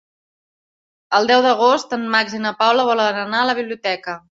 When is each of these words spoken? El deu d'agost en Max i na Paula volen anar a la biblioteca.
El 1.17 1.29
deu 1.33 1.43
d'agost 1.47 1.95
en 1.99 2.09
Max 2.17 2.35
i 2.39 2.41
na 2.47 2.55
Paula 2.65 2.89
volen 2.91 3.23
anar 3.27 3.45
a 3.45 3.53
la 3.53 3.59
biblioteca. 3.63 4.19